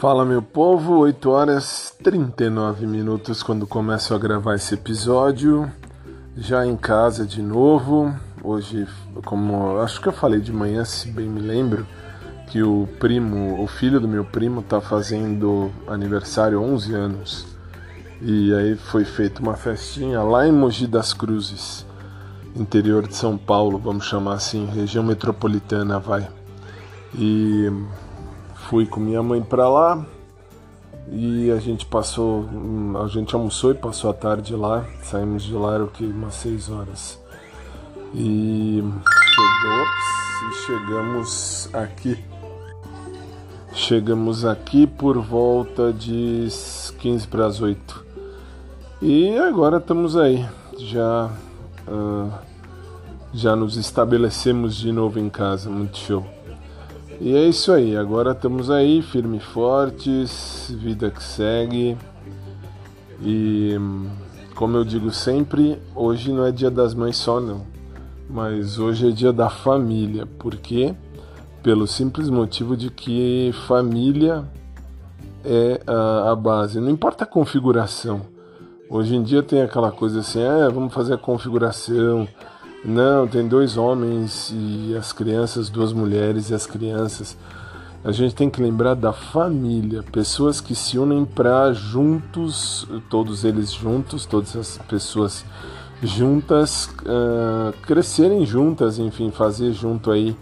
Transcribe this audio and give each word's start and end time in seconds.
Fala 0.00 0.24
meu 0.24 0.40
povo, 0.40 0.96
8 1.00 1.28
horas 1.28 1.94
39 2.02 2.86
minutos 2.86 3.42
quando 3.42 3.66
começo 3.66 4.14
a 4.14 4.18
gravar 4.18 4.54
esse 4.54 4.72
episódio. 4.72 5.70
Já 6.34 6.64
em 6.64 6.74
casa 6.74 7.26
de 7.26 7.42
novo. 7.42 8.10
Hoje, 8.42 8.88
como 9.26 9.76
acho 9.76 10.00
que 10.00 10.08
eu 10.08 10.12
falei 10.14 10.40
de 10.40 10.54
manhã, 10.54 10.86
se 10.86 11.06
bem 11.06 11.28
me 11.28 11.42
lembro, 11.42 11.86
que 12.46 12.62
o 12.62 12.88
primo, 12.98 13.62
o 13.62 13.66
filho 13.66 14.00
do 14.00 14.08
meu 14.08 14.24
primo 14.24 14.62
tá 14.62 14.80
fazendo 14.80 15.70
aniversário 15.86 16.62
11 16.62 16.94
anos. 16.94 17.46
E 18.22 18.54
aí 18.54 18.76
foi 18.76 19.04
feita 19.04 19.42
uma 19.42 19.54
festinha 19.54 20.22
lá 20.22 20.48
em 20.48 20.52
Mogi 20.52 20.86
das 20.86 21.12
Cruzes, 21.12 21.84
interior 22.56 23.06
de 23.06 23.14
São 23.14 23.36
Paulo, 23.36 23.76
vamos 23.76 24.06
chamar 24.06 24.36
assim, 24.36 24.64
região 24.64 25.04
metropolitana, 25.04 25.98
vai. 25.98 26.26
E 27.14 27.70
fui 28.70 28.86
com 28.86 29.00
minha 29.00 29.20
mãe 29.20 29.42
para 29.42 29.68
lá 29.68 30.06
e 31.10 31.50
a 31.50 31.56
gente 31.56 31.84
passou, 31.84 32.48
a 33.02 33.08
gente 33.08 33.34
almoçou 33.34 33.72
e 33.72 33.74
passou 33.74 34.08
a 34.08 34.14
tarde 34.14 34.54
lá. 34.54 34.86
Saímos 35.02 35.42
de 35.42 35.52
lá 35.54 35.74
era 35.74 35.82
o 35.82 35.88
que 35.88 36.04
umas 36.06 36.34
seis 36.34 36.70
horas 36.70 37.20
e 38.14 38.80
chegou 39.34 39.86
e 40.48 40.54
chegamos 40.64 41.68
aqui. 41.72 42.24
Chegamos 43.72 44.44
aqui 44.44 44.86
por 44.86 45.18
volta 45.18 45.92
de 45.92 46.46
15 47.00 47.26
para 47.26 47.46
as 47.46 47.60
8. 47.60 48.06
E 49.02 49.36
agora 49.36 49.78
estamos 49.78 50.16
aí, 50.16 50.46
já 50.78 51.28
uh, 51.88 52.32
já 53.32 53.56
nos 53.56 53.76
estabelecemos 53.76 54.76
de 54.76 54.92
novo 54.92 55.18
em 55.18 55.28
casa, 55.28 55.68
muito 55.68 55.98
show. 55.98 56.39
E 57.22 57.36
é 57.36 57.46
isso 57.46 57.70
aí, 57.70 57.94
agora 57.98 58.30
estamos 58.30 58.70
aí, 58.70 59.02
firmes 59.02 59.42
e 59.42 59.44
fortes, 59.44 60.74
vida 60.78 61.10
que 61.10 61.22
segue. 61.22 61.94
E 63.22 63.76
como 64.54 64.78
eu 64.78 64.84
digo 64.86 65.10
sempre, 65.10 65.78
hoje 65.94 66.32
não 66.32 66.46
é 66.46 66.50
dia 66.50 66.70
das 66.70 66.94
mães 66.94 67.18
só 67.18 67.38
não, 67.38 67.66
mas 68.26 68.78
hoje 68.78 69.08
é 69.08 69.10
dia 69.10 69.34
da 69.34 69.50
família. 69.50 70.24
Por 70.24 70.56
quê? 70.56 70.94
Pelo 71.62 71.86
simples 71.86 72.30
motivo 72.30 72.74
de 72.74 72.88
que 72.88 73.50
família 73.66 74.42
é 75.44 75.78
a, 75.86 76.30
a 76.30 76.34
base, 76.34 76.80
não 76.80 76.88
importa 76.88 77.24
a 77.24 77.26
configuração. 77.26 78.22
Hoje 78.88 79.14
em 79.14 79.22
dia 79.22 79.42
tem 79.42 79.60
aquela 79.60 79.92
coisa 79.92 80.20
assim, 80.20 80.42
ah, 80.42 80.70
vamos 80.70 80.94
fazer 80.94 81.12
a 81.12 81.18
configuração, 81.18 82.26
não, 82.84 83.26
tem 83.26 83.46
dois 83.46 83.76
homens 83.76 84.52
e 84.54 84.96
as 84.96 85.12
crianças, 85.12 85.68
duas 85.68 85.92
mulheres 85.92 86.50
e 86.50 86.54
as 86.54 86.66
crianças. 86.66 87.36
A 88.02 88.12
gente 88.12 88.34
tem 88.34 88.48
que 88.48 88.62
lembrar 88.62 88.94
da 88.94 89.12
família, 89.12 90.02
pessoas 90.02 90.58
que 90.58 90.74
se 90.74 90.98
unem 90.98 91.26
para 91.26 91.70
juntos, 91.74 92.88
todos 93.10 93.44
eles 93.44 93.70
juntos, 93.70 94.24
todas 94.24 94.56
as 94.56 94.78
pessoas 94.78 95.44
juntas, 96.02 96.86
uh, 97.02 97.76
crescerem 97.82 98.46
juntas, 98.46 98.98
enfim, 98.98 99.30
fazer 99.30 99.72
junto 99.72 100.10
aí 100.10 100.34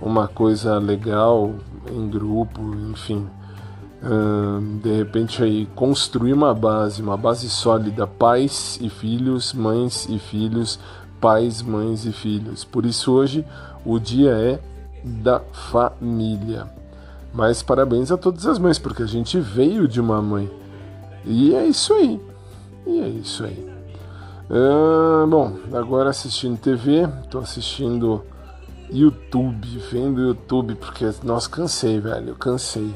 uma 0.00 0.26
coisa 0.26 0.78
legal 0.78 1.54
em 1.90 2.08
grupo, 2.08 2.62
enfim. 2.90 3.26
Uh, 4.02 4.80
de 4.82 4.96
repente 4.96 5.42
aí 5.42 5.66
construir 5.74 6.32
uma 6.32 6.54
base, 6.54 7.02
uma 7.02 7.16
base 7.16 7.50
sólida, 7.50 8.06
pais 8.06 8.78
e 8.80 8.88
filhos, 8.88 9.52
mães 9.52 10.06
e 10.08 10.18
filhos, 10.18 10.78
pais, 11.24 11.62
mães 11.62 12.04
e 12.04 12.12
filhos. 12.12 12.64
Por 12.64 12.84
isso 12.84 13.10
hoje 13.10 13.46
o 13.82 13.98
dia 13.98 14.32
é 14.32 14.60
da 15.02 15.40
família. 15.40 16.66
Mas 17.32 17.62
parabéns 17.62 18.12
a 18.12 18.18
todas 18.18 18.46
as 18.46 18.58
mães, 18.58 18.78
porque 18.78 19.02
a 19.02 19.06
gente 19.06 19.40
veio 19.40 19.88
de 19.88 20.02
uma 20.02 20.20
mãe. 20.20 20.50
E 21.24 21.54
é 21.54 21.64
isso 21.64 21.94
aí. 21.94 22.20
E 22.86 23.00
é 23.00 23.08
isso 23.08 23.42
aí. 23.42 23.66
Ah, 24.50 25.24
bom, 25.26 25.56
agora 25.72 26.10
assistindo 26.10 26.58
TV, 26.58 27.08
tô 27.30 27.38
assistindo 27.38 28.22
YouTube, 28.90 29.66
vendo 29.90 30.20
YouTube, 30.20 30.74
porque 30.74 31.10
nós 31.22 31.46
cansei, 31.46 32.00
velho, 32.00 32.28
eu 32.28 32.36
cansei. 32.36 32.94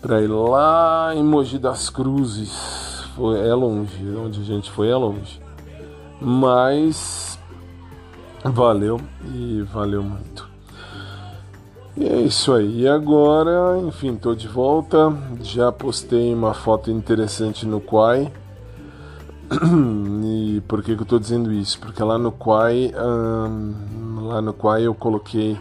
Pra 0.00 0.22
ir 0.22 0.28
lá 0.28 1.12
em 1.16 1.24
Mogi 1.24 1.58
das 1.58 1.90
Cruzes. 1.90 3.02
Foi, 3.16 3.40
é 3.40 3.52
longe, 3.52 4.08
onde 4.16 4.40
a 4.40 4.44
gente 4.44 4.70
foi 4.70 4.88
é 4.88 4.94
longe. 4.94 5.42
Mas 6.20 7.29
Valeu 8.44 8.98
e 9.34 9.60
valeu 9.62 10.02
muito. 10.02 10.48
E 11.96 12.06
é 12.06 12.22
isso 12.22 12.54
aí. 12.54 12.82
E 12.82 12.88
agora, 12.88 13.78
enfim, 13.86 14.16
tô 14.16 14.34
de 14.34 14.48
volta. 14.48 15.12
Já 15.42 15.70
postei 15.70 16.32
uma 16.32 16.54
foto 16.54 16.90
interessante 16.90 17.66
no 17.66 17.80
Quai. 17.80 18.32
E 20.52 20.60
por 20.62 20.82
que, 20.82 20.96
que 20.96 21.02
eu 21.02 21.06
tô 21.06 21.18
dizendo 21.18 21.52
isso? 21.52 21.78
Porque 21.80 22.02
lá 22.02 22.16
no 22.16 22.32
Quai, 22.32 22.92
hum, 22.96 23.74
lá 24.22 24.40
no 24.40 24.52
Quai 24.52 24.86
eu 24.86 24.94
coloquei. 24.94 25.58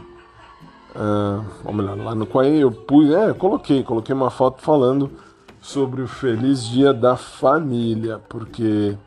Ou 1.66 1.74
melhor, 1.74 1.98
lá 1.98 2.16
no 2.16 2.26
Quai 2.26 2.50
eu 2.50 2.72
pus. 2.72 3.10
É, 3.12 3.34
coloquei, 3.34 3.84
coloquei 3.84 4.16
uma 4.16 4.30
foto 4.30 4.62
falando 4.62 5.12
sobre 5.60 6.02
o 6.02 6.08
feliz 6.08 6.64
dia 6.64 6.94
da 6.94 7.18
família. 7.18 8.20
Porque 8.30 8.98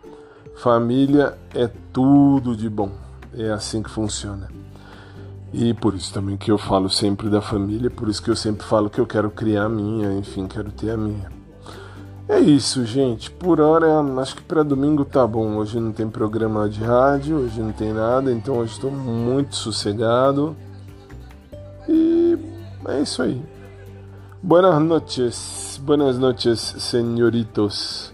família 0.57 1.39
é 1.55 1.69
tudo 1.93 2.55
de 2.55 2.69
bom. 2.69 3.02
É 3.37 3.51
assim 3.51 3.83
que 3.83 3.91
funciona. 3.91 4.49
E 5.53 5.75
por 5.75 5.95
isso 5.95 6.13
também 6.13 6.37
que 6.37 6.51
eu 6.51 6.57
falo 6.57 6.89
sempre 6.89 7.29
da 7.29 7.43
família, 7.43 7.91
por 7.91 8.09
isso 8.09 8.23
que 8.23 8.31
eu 8.31 8.37
sempre 8.37 8.65
falo 8.65 8.89
que 8.89 9.01
eu 9.01 9.07
quero 9.07 9.31
criar 9.31 9.65
a 9.65 9.69
minha, 9.69 10.13
enfim, 10.13 10.47
quero 10.47 10.73
ter 10.73 10.91
a 10.91 10.97
minha. 10.97 11.31
É 12.29 12.41
isso, 12.41 12.87
gente. 12.87 13.31
Por 13.31 13.61
hora, 13.61 14.01
acho 14.21 14.37
que 14.37 14.43
para 14.43 14.63
domingo 14.63 15.05
tá 15.05 15.27
bom. 15.27 15.57
Hoje 15.57 15.79
não 15.79 15.93
tem 15.93 16.09
programa 16.09 16.69
de 16.69 16.83
rádio, 16.83 17.37
hoje 17.37 17.61
não 17.61 17.73
tem 17.73 17.93
nada, 17.93 18.33
então 18.33 18.57
hoje 18.57 18.73
estou 18.73 18.91
muito 18.91 19.55
sossegado. 19.57 20.57
E 21.89 22.39
é 22.87 23.03
isso 23.03 23.23
aí. 23.23 23.43
Buenas 24.43 24.81
noches, 24.83 25.81
buenas 25.85 26.19
noches, 26.19 26.59
senhoritos. 26.79 28.13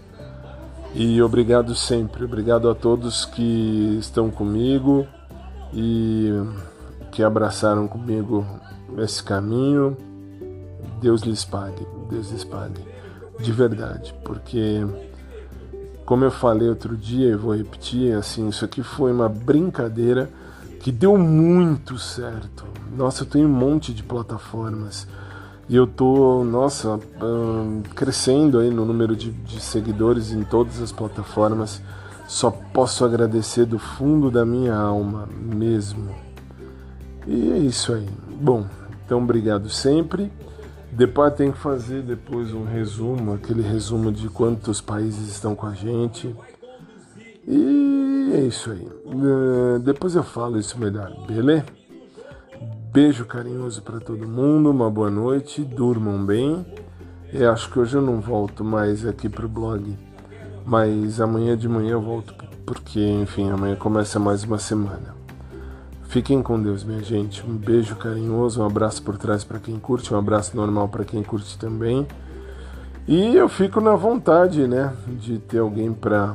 E 0.93 1.21
obrigado 1.21 1.75
sempre, 1.75 2.23
obrigado 2.23 2.69
a 2.69 2.73
todos 2.73 3.25
que 3.25 3.97
estão 3.99 4.31
comigo 4.31 5.05
e 5.71 6.31
que 7.11 7.21
abraçaram 7.21 7.87
comigo 7.87 8.45
esse 8.97 9.23
caminho. 9.23 9.95
Deus 10.99 11.21
lhes 11.21 11.45
pague, 11.45 11.85
Deus 12.09 12.31
lhes 12.31 12.43
pague, 12.43 12.83
de 13.39 13.51
verdade, 13.51 14.13
porque 14.25 14.83
como 16.05 16.25
eu 16.25 16.31
falei 16.31 16.67
outro 16.67 16.97
dia 16.97 17.29
e 17.29 17.35
vou 17.35 17.55
repetir, 17.55 18.15
assim, 18.15 18.49
isso 18.49 18.65
aqui 18.65 18.81
foi 18.81 19.11
uma 19.11 19.29
brincadeira 19.29 20.27
que 20.79 20.91
deu 20.91 21.15
muito 21.17 21.99
certo. 21.99 22.65
Nossa, 22.97 23.21
eu 23.23 23.27
tenho 23.27 23.47
um 23.47 23.53
monte 23.53 23.93
de 23.93 24.01
plataformas 24.01 25.07
e 25.69 25.75
eu 25.75 25.85
tô, 25.85 26.43
nossa, 26.43 26.99
crescendo 27.95 28.57
aí 28.57 28.71
no 28.71 28.83
número 28.85 29.15
de, 29.15 29.31
de 29.31 29.61
seguidores 29.61 30.31
em 30.31 30.43
todas 30.43 30.81
as 30.81 30.91
plataformas. 30.91 31.79
Só 32.27 32.49
posso 32.49 33.05
agradecer 33.05 33.65
do 33.65 33.77
fundo 33.77 34.31
da 34.31 34.43
minha 34.43 34.75
alma 34.75 35.29
mesmo. 35.31 36.09
E 37.27 37.51
é 37.51 37.57
isso 37.59 37.93
aí. 37.93 38.09
Bom, 38.41 38.65
então 39.05 39.21
obrigado 39.21 39.69
sempre. 39.69 40.31
Depois 40.91 41.35
tem 41.35 41.51
que 41.51 41.57
fazer 41.59 42.01
depois 42.01 42.51
um 42.51 42.65
resumo, 42.65 43.33
aquele 43.33 43.61
resumo 43.61 44.11
de 44.11 44.27
quantos 44.27 44.81
países 44.81 45.29
estão 45.29 45.55
com 45.55 45.67
a 45.67 45.75
gente. 45.75 46.35
E 47.47 48.31
é 48.33 48.41
isso 48.41 48.71
aí. 48.71 48.87
Uh, 49.05 49.77
depois 49.79 50.15
eu 50.15 50.23
falo 50.23 50.57
isso 50.57 50.79
melhor, 50.79 51.11
beleza? 51.27 51.65
Beijo 52.91 53.23
carinhoso 53.23 53.83
para 53.83 53.99
todo 53.99 54.27
mundo, 54.27 54.71
uma 54.71 54.89
boa 54.89 55.11
noite, 55.11 55.63
durmam 55.63 56.25
bem. 56.25 56.65
Eu 57.31 57.51
acho 57.51 57.69
que 57.69 57.77
hoje 57.77 57.95
eu 57.95 58.01
não 58.01 58.19
volto 58.19 58.63
mais 58.63 59.05
aqui 59.05 59.29
pro 59.29 59.47
blog, 59.47 59.95
mas 60.65 61.21
amanhã 61.21 61.55
de 61.55 61.69
manhã 61.69 61.91
eu 61.91 62.01
volto 62.01 62.33
porque, 62.65 62.99
enfim, 62.99 63.51
amanhã 63.51 63.75
começa 63.75 64.17
mais 64.17 64.43
uma 64.43 64.57
semana. 64.57 65.13
Fiquem 66.05 66.41
com 66.41 66.59
Deus, 66.59 66.83
minha 66.83 67.03
gente. 67.03 67.45
Um 67.45 67.55
beijo 67.55 67.95
carinhoso, 67.95 68.63
um 68.63 68.65
abraço 68.65 69.03
por 69.03 69.19
trás 69.19 69.43
para 69.43 69.59
quem 69.59 69.77
curte, 69.77 70.11
um 70.11 70.17
abraço 70.17 70.57
normal 70.57 70.89
para 70.89 71.05
quem 71.05 71.21
curte 71.21 71.59
também. 71.59 72.07
E 73.07 73.35
eu 73.35 73.47
fico 73.47 73.79
na 73.79 73.95
vontade, 73.95 74.67
né, 74.67 74.91
de 75.07 75.37
ter 75.37 75.59
alguém 75.59 75.93
para 75.93 76.33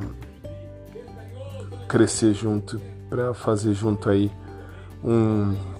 crescer 1.85 2.33
junto, 2.33 2.79
para 3.09 3.33
fazer 3.33 3.73
junto 3.73 4.09
aí 4.09 4.31
um 5.03 5.74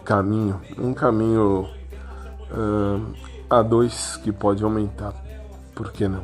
caminho, 0.00 0.60
um 0.78 0.92
caminho 0.92 1.68
uh, 2.50 3.14
a 3.48 3.62
dois 3.62 4.16
que 4.18 4.32
pode 4.32 4.62
aumentar, 4.64 5.12
por 5.74 5.92
que 5.92 6.08
não? 6.08 6.22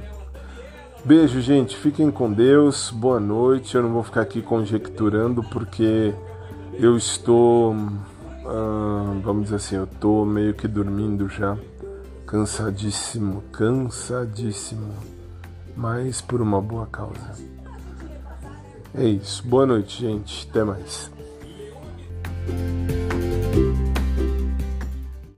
Beijo, 1.05 1.40
gente. 1.40 1.76
Fiquem 1.76 2.11
com 2.11 2.31
Deus. 2.31 2.90
Boa 2.90 3.19
noite. 3.19 3.75
Eu 3.75 3.82
não 3.82 3.90
vou 3.90 4.02
ficar 4.02 4.20
aqui 4.20 4.43
conjecturando 4.43 5.43
porque 5.43 6.14
eu 6.75 6.96
estou, 6.96 7.72
uh, 7.72 9.20
vamos 9.22 9.44
dizer 9.44 9.56
assim, 9.56 9.76
eu 9.76 9.84
estou 9.84 10.26
meio 10.26 10.52
que 10.52 10.69
dormindo 10.69 11.26
já, 11.28 11.56
cansadíssimo, 12.26 13.43
cansadíssimo, 13.50 14.93
mas 15.75 16.20
por 16.20 16.43
uma 16.43 16.61
boa 16.61 16.87
causa. 16.87 17.34
É 18.94 19.05
isso. 19.05 19.46
Boa 19.46 19.64
noite, 19.64 20.02
gente. 20.02 20.46
Até 20.50 20.64
mais. 20.64 21.11